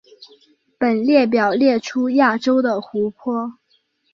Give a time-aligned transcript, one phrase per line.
[0.79, 3.59] 本列表列出亚洲的湖泊。